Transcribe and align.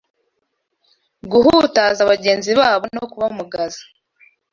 guhutaza 1.31 2.01
bagenzi 2.11 2.51
babo 2.59 2.85
no 2.95 3.03
kubamugaza. 3.11 3.81